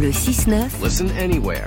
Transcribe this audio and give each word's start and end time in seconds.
Le 0.00 0.10
6-9. 0.10 0.84
Listen 0.84 1.10
anywhere. 1.20 1.64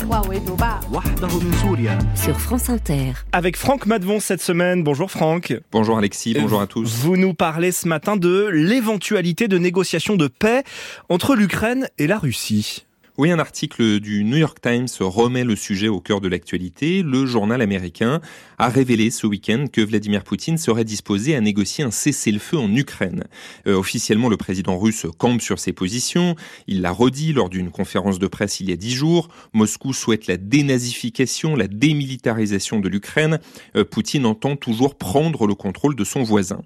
Sur 2.16 2.40
France 2.40 2.70
Inter. 2.70 3.12
Avec 3.34 3.58
Franck 3.58 3.86
Madvon 3.86 4.22
cette 4.22 4.42
semaine. 4.42 4.84
Bonjour 4.84 5.12
Franck. 5.12 5.54
Bonjour 5.74 5.98
Alexis, 5.98 6.34
bonjour 6.40 6.62
à 6.62 6.68
tous. 6.68 6.96
Vous 7.02 7.18
nous 7.18 7.34
parlez 7.34 7.74
ce 7.74 7.90
matin 7.90 8.16
de 8.16 8.48
l'éventualité 8.48 9.50
de 9.50 9.58
négociations 9.58 10.16
de 10.16 10.28
paix 10.28 10.64
entre 11.10 11.36
l'Ukraine 11.36 11.90
et 11.98 12.08
la 12.08 12.20
Russie. 12.20 12.86
Oui, 13.22 13.30
un 13.30 13.38
article 13.38 14.00
du 14.00 14.24
New 14.24 14.38
York 14.38 14.58
Times 14.60 14.88
remet 15.00 15.44
le 15.44 15.56
sujet 15.56 15.90
au 15.90 16.00
cœur 16.00 16.22
de 16.22 16.28
l'actualité. 16.28 17.04
Le 17.04 17.28
journal 17.28 17.62
américain 17.62 18.20
a 18.58 18.68
révélé 18.68 19.12
ce 19.12 19.28
week-end 19.28 19.66
que 19.72 19.82
Vladimir 19.82 20.24
Poutine 20.24 20.58
serait 20.58 20.86
disposé 20.86 21.36
à 21.36 21.40
négocier 21.40 21.84
un 21.84 21.92
cessez-le-feu 21.92 22.58
en 22.58 22.76
Ukraine. 22.76 23.26
Euh, 23.68 23.76
officiellement, 23.76 24.28
le 24.28 24.38
président 24.38 24.76
russe 24.76 25.06
campe 25.20 25.40
sur 25.40 25.60
ses 25.60 25.72
positions. 25.72 26.36
Il 26.66 26.82
l'a 26.82 26.90
redit 26.90 27.32
lors 27.32 27.50
d'une 27.50 27.70
conférence 27.70 28.18
de 28.18 28.26
presse 28.26 28.60
il 28.60 28.72
y 28.72 28.74
a 28.74 28.76
dix 28.76 28.94
jours. 28.94 29.30
Moscou 29.54 29.94
souhaite 29.94 30.26
la 30.26 30.38
dénazification, 30.38 31.56
la 31.56 31.68
démilitarisation 31.68 32.80
de 32.80 32.90
l'Ukraine. 32.90 33.38
Euh, 33.76 33.86
Poutine 33.86 34.26
entend 34.26 34.56
toujours 34.56 34.96
prendre 34.96 35.46
le 35.46 35.54
contrôle 35.54 35.96
de 35.96 36.04
son 36.04 36.24
voisin. 36.24 36.64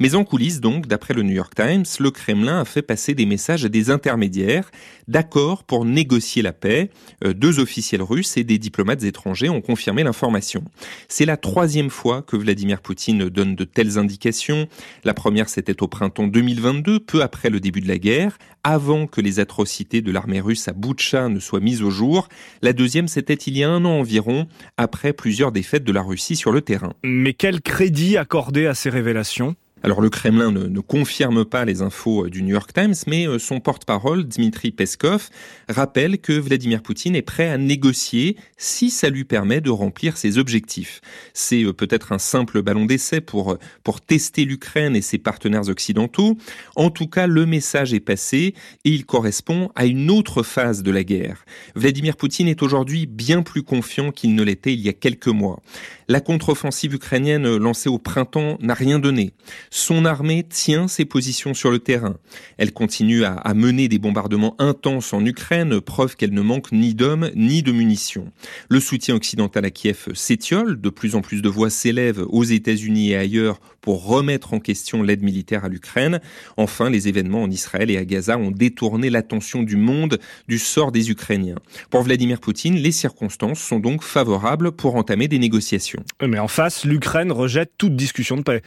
Mais 0.00 0.16
en 0.16 0.24
coulisses, 0.24 0.60
donc, 0.60 0.86
d'après 0.86 1.14
le 1.14 1.22
New 1.22 1.34
York 1.34 1.54
Times, 1.54 1.84
le 2.00 2.10
Kremlin 2.10 2.60
a 2.60 2.64
fait 2.64 2.82
passer 2.82 3.14
des 3.14 3.26
messages 3.26 3.64
à 3.64 3.68
des 3.68 3.90
intermédiaires 3.90 4.70
d'accord 5.08 5.64
pour 5.64 5.84
négocier 5.94 6.42
la 6.42 6.52
paix. 6.52 6.90
Euh, 7.24 7.32
deux 7.32 7.60
officiels 7.60 8.02
russes 8.02 8.36
et 8.36 8.44
des 8.44 8.58
diplomates 8.58 9.02
étrangers 9.04 9.48
ont 9.48 9.60
confirmé 9.60 10.02
l'information. 10.02 10.64
C'est 11.08 11.24
la 11.24 11.36
troisième 11.36 11.90
fois 11.90 12.22
que 12.22 12.36
Vladimir 12.36 12.80
Poutine 12.80 13.28
donne 13.28 13.54
de 13.54 13.64
telles 13.64 13.98
indications. 13.98 14.68
La 15.04 15.14
première, 15.14 15.48
c'était 15.48 15.82
au 15.82 15.88
printemps 15.88 16.26
2022, 16.26 17.00
peu 17.00 17.22
après 17.22 17.50
le 17.50 17.60
début 17.60 17.80
de 17.80 17.88
la 17.88 17.98
guerre, 17.98 18.38
avant 18.62 19.06
que 19.06 19.20
les 19.20 19.40
atrocités 19.40 20.02
de 20.02 20.10
l'armée 20.10 20.40
russe 20.40 20.68
à 20.68 20.72
Boutcha 20.72 21.28
ne 21.28 21.38
soient 21.38 21.60
mises 21.60 21.82
au 21.82 21.90
jour. 21.90 22.28
La 22.62 22.72
deuxième, 22.72 23.08
c'était 23.08 23.34
il 23.34 23.56
y 23.56 23.64
a 23.64 23.70
un 23.70 23.84
an 23.84 24.00
environ, 24.00 24.48
après 24.76 25.12
plusieurs 25.12 25.52
défaites 25.52 25.84
de 25.84 25.92
la 25.92 26.02
Russie 26.02 26.36
sur 26.36 26.52
le 26.52 26.60
terrain. 26.60 26.92
Mais 27.04 27.34
quel 27.34 27.60
crédit 27.60 28.16
accorder 28.16 28.66
à 28.66 28.74
ces 28.74 28.90
révélations? 28.90 29.54
Alors 29.84 30.00
le 30.00 30.08
Kremlin 30.08 30.50
ne, 30.50 30.80
confirme 30.80 31.44
pas 31.44 31.66
les 31.66 31.82
infos 31.82 32.24
euh, 32.24 32.30
du 32.30 32.42
New 32.42 32.54
York 32.54 32.72
Times, 32.72 32.94
mais 33.06 33.28
euh, 33.28 33.38
son 33.38 33.60
porte-parole, 33.60 34.24
Dmitri 34.26 34.70
Peskov, 34.70 35.28
rappelle 35.68 36.18
que 36.18 36.32
Vladimir 36.32 36.82
Poutine 36.82 37.14
est 37.14 37.20
prêt 37.22 37.50
à 37.50 37.58
négocier 37.58 38.38
si 38.56 38.88
ça 38.88 39.10
lui 39.10 39.24
permet 39.24 39.60
de 39.60 39.68
remplir 39.68 40.16
ses 40.16 40.38
objectifs. 40.38 41.02
C'est 41.34 41.64
euh, 41.64 41.74
peut-être 41.74 42.12
un 42.12 42.18
simple 42.18 42.62
ballon 42.62 42.86
d'essai 42.86 43.20
pour, 43.20 43.58
pour 43.82 44.00
tester 44.00 44.46
l'Ukraine 44.46 44.96
et 44.96 45.02
ses 45.02 45.18
partenaires 45.18 45.68
occidentaux. 45.68 46.38
En 46.76 46.88
tout 46.88 47.06
cas, 47.06 47.26
le 47.26 47.44
message 47.44 47.92
est 47.92 48.00
passé 48.00 48.54
et 48.86 48.90
il 48.90 49.04
correspond 49.04 49.70
à 49.74 49.84
une 49.84 50.10
autre 50.10 50.42
phase 50.42 50.82
de 50.82 50.90
la 50.90 51.04
guerre. 51.04 51.44
Vladimir 51.74 52.16
Poutine 52.16 52.48
est 52.48 52.62
aujourd'hui 52.62 53.04
bien 53.04 53.42
plus 53.42 53.62
confiant 53.62 54.12
qu'il 54.12 54.34
ne 54.34 54.42
l'était 54.42 54.72
il 54.72 54.80
y 54.80 54.88
a 54.88 54.94
quelques 54.94 55.28
mois. 55.28 55.60
La 56.08 56.20
contre-offensive 56.20 56.94
ukrainienne 56.94 57.56
lancée 57.56 57.88
au 57.88 57.98
printemps 57.98 58.56
n'a 58.60 58.74
rien 58.74 58.98
donné. 58.98 59.32
Son 59.76 60.04
armée 60.04 60.44
tient 60.48 60.86
ses 60.86 61.04
positions 61.04 61.52
sur 61.52 61.72
le 61.72 61.80
terrain. 61.80 62.14
Elle 62.58 62.72
continue 62.72 63.24
à, 63.24 63.42
mener 63.54 63.88
des 63.88 63.98
bombardements 63.98 64.54
intenses 64.60 65.12
en 65.12 65.26
Ukraine, 65.26 65.80
preuve 65.80 66.14
qu'elle 66.14 66.32
ne 66.32 66.42
manque 66.42 66.70
ni 66.70 66.94
d'hommes 66.94 67.28
ni 67.34 67.64
de 67.64 67.72
munitions. 67.72 68.30
Le 68.68 68.78
soutien 68.78 69.16
occidental 69.16 69.64
à 69.64 69.72
Kiev 69.72 70.14
s'étiole, 70.14 70.80
de 70.80 70.90
plus 70.90 71.16
en 71.16 71.22
plus 71.22 71.42
de 71.42 71.48
voix 71.48 71.70
s'élèvent 71.70 72.24
aux 72.28 72.44
États-Unis 72.44 73.10
et 73.10 73.16
ailleurs 73.16 73.58
pour 73.80 74.06
remettre 74.06 74.54
en 74.54 74.60
question 74.60 75.02
l'aide 75.02 75.24
militaire 75.24 75.64
à 75.64 75.68
l'Ukraine. 75.68 76.20
Enfin, 76.56 76.88
les 76.88 77.08
événements 77.08 77.42
en 77.42 77.50
Israël 77.50 77.90
et 77.90 77.96
à 77.96 78.04
Gaza 78.04 78.38
ont 78.38 78.52
détourné 78.52 79.10
l'attention 79.10 79.64
du 79.64 79.76
monde 79.76 80.20
du 80.46 80.60
sort 80.60 80.92
des 80.92 81.10
Ukrainiens. 81.10 81.58
Pour 81.90 82.02
Vladimir 82.02 82.38
Poutine, 82.38 82.76
les 82.76 82.92
circonstances 82.92 83.58
sont 83.58 83.80
donc 83.80 84.04
favorables 84.04 84.70
pour 84.70 84.94
entamer 84.94 85.26
des 85.26 85.40
négociations. 85.40 86.04
Mais 86.24 86.38
en 86.38 86.46
face, 86.46 86.84
l'Ukraine 86.84 87.32
rejette 87.32 87.72
toute 87.76 87.96
discussion 87.96 88.36
de 88.36 88.42
paix. 88.42 88.62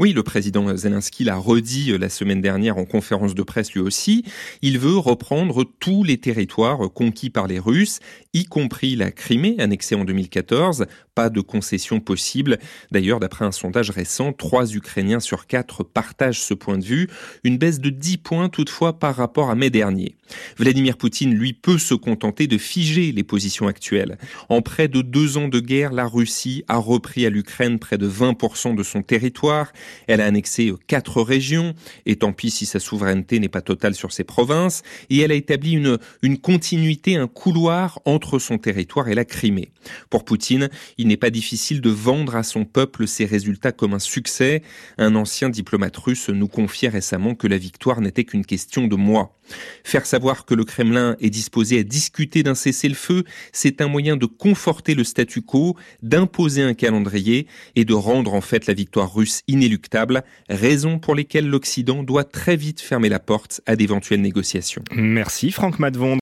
Oui, 0.00 0.14
le 0.14 0.22
président 0.22 0.74
Zelensky 0.74 1.24
l'a 1.24 1.36
redit 1.36 1.92
euh, 1.92 1.98
la 1.98 2.08
semaine 2.08 2.40
dernière 2.40 2.78
en 2.78 2.86
conférence 2.86 3.34
de 3.34 3.42
presse 3.42 3.74
lui 3.74 3.82
aussi. 3.82 4.24
Il 4.62 4.78
veut 4.78 4.96
reprendre 4.96 5.62
tous 5.78 6.04
les 6.04 6.16
territoires 6.16 6.90
conquis 6.90 7.28
par 7.28 7.46
les 7.46 7.58
Russes, 7.58 7.98
y 8.32 8.46
compris 8.46 8.96
la 8.96 9.10
Crimée, 9.10 9.56
annexée 9.58 9.94
en 9.94 10.06
2014. 10.06 10.86
Pas 11.14 11.28
de 11.28 11.42
concession 11.42 12.00
possible. 12.00 12.58
D'ailleurs, 12.90 13.20
d'après 13.20 13.44
un 13.44 13.52
sondage 13.52 13.90
récent, 13.90 14.32
trois 14.32 14.74
Ukrainiens 14.74 15.20
sur 15.20 15.46
quatre 15.46 15.84
partagent 15.84 16.40
ce 16.40 16.54
point 16.54 16.78
de 16.78 16.84
vue. 16.84 17.10
Une 17.44 17.58
baisse 17.58 17.78
de 17.78 17.90
10 17.90 18.16
points 18.16 18.48
toutefois 18.48 18.98
par 18.98 19.14
rapport 19.14 19.50
à 19.50 19.54
mai 19.54 19.68
dernier. 19.68 20.16
Vladimir 20.56 20.96
Poutine, 20.96 21.34
lui, 21.34 21.52
peut 21.52 21.78
se 21.78 21.94
contenter 21.94 22.46
de 22.46 22.58
figer 22.58 23.12
les 23.12 23.22
positions 23.22 23.68
actuelles. 23.68 24.18
En 24.48 24.62
près 24.62 24.88
de 24.88 25.02
deux 25.02 25.36
ans 25.36 25.48
de 25.48 25.60
guerre, 25.60 25.92
la 25.92 26.06
Russie 26.06 26.64
a 26.68 26.76
repris 26.76 27.26
à 27.26 27.30
l'Ukraine 27.30 27.78
près 27.78 27.98
de 27.98 28.08
20% 28.08 28.74
de 28.74 28.82
son 28.82 29.02
territoire. 29.02 29.72
Elle 30.06 30.20
a 30.20 30.26
annexé 30.26 30.72
quatre 30.86 31.22
régions, 31.22 31.74
et 32.06 32.16
tant 32.16 32.32
pis 32.32 32.50
si 32.50 32.66
sa 32.66 32.80
souveraineté 32.80 33.38
n'est 33.38 33.48
pas 33.48 33.62
totale 33.62 33.94
sur 33.94 34.12
ses 34.12 34.24
provinces, 34.24 34.82
et 35.08 35.18
elle 35.18 35.32
a 35.32 35.34
établi 35.34 35.72
une, 35.72 35.98
une 36.22 36.38
continuité, 36.38 37.16
un 37.16 37.28
couloir 37.28 38.00
entre 38.04 38.38
son 38.38 38.58
territoire 38.58 39.08
et 39.08 39.14
la 39.14 39.24
Crimée. 39.24 39.70
Pour 40.10 40.24
Poutine, 40.24 40.68
il 40.98 41.08
n'est 41.08 41.16
pas 41.16 41.30
difficile 41.30 41.80
de 41.80 41.90
vendre 41.90 42.36
à 42.36 42.42
son 42.42 42.64
peuple 42.64 43.06
ses 43.06 43.24
résultats 43.24 43.72
comme 43.72 43.94
un 43.94 43.98
succès. 43.98 44.62
Un 44.98 45.14
ancien 45.14 45.48
diplomate 45.48 45.96
russe 45.96 46.28
nous 46.28 46.48
confiait 46.48 46.88
récemment 46.88 47.34
que 47.34 47.46
la 47.46 47.58
victoire 47.58 48.00
n'était 48.00 48.24
qu'une 48.24 48.44
question 48.44 48.86
de 48.86 48.96
mois. 48.96 49.36
Faire 49.84 50.06
savoir 50.20 50.44
que 50.44 50.54
le 50.54 50.64
Kremlin 50.64 51.16
est 51.20 51.30
disposé 51.30 51.78
à 51.78 51.82
discuter 51.82 52.42
d'un 52.42 52.54
cessez-le-feu, 52.54 53.24
c'est 53.52 53.80
un 53.80 53.88
moyen 53.88 54.18
de 54.18 54.26
conforter 54.26 54.94
le 54.94 55.02
statu 55.02 55.40
quo, 55.40 55.78
d'imposer 56.02 56.60
un 56.60 56.74
calendrier 56.74 57.46
et 57.74 57.86
de 57.86 57.94
rendre 57.94 58.34
en 58.34 58.42
fait 58.42 58.66
la 58.66 58.74
victoire 58.74 59.14
russe 59.14 59.40
inéluctable, 59.48 60.22
raison 60.50 60.98
pour 60.98 61.14
lesquelles 61.14 61.48
l'Occident 61.48 62.02
doit 62.02 62.24
très 62.24 62.56
vite 62.56 62.82
fermer 62.82 63.08
la 63.08 63.18
porte 63.18 63.62
à 63.64 63.76
d'éventuelles 63.76 64.20
négociations. 64.20 64.82
Merci 64.92 65.52
Franck 65.52 65.78
Madvon. 65.78 66.18